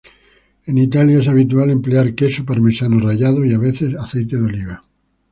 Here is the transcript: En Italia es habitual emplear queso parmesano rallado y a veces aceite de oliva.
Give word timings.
En 0.65 0.79
Italia 0.79 1.19
es 1.19 1.27
habitual 1.27 1.69
emplear 1.69 2.15
queso 2.15 2.43
parmesano 2.43 2.99
rallado 2.99 3.45
y 3.45 3.53
a 3.53 3.59
veces 3.59 3.95
aceite 3.95 4.35
de 4.37 4.43
oliva. 4.47 4.81